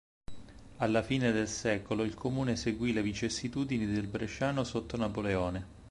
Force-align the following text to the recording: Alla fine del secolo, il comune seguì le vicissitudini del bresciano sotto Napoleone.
Alla 0.77 1.03
fine 1.03 1.31
del 1.31 1.47
secolo, 1.47 2.01
il 2.03 2.15
comune 2.15 2.55
seguì 2.55 2.91
le 2.91 3.03
vicissitudini 3.03 3.85
del 3.85 4.07
bresciano 4.07 4.63
sotto 4.63 4.97
Napoleone. 4.97 5.65